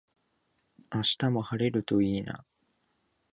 [0.91, 2.43] 明日も晴れるといいな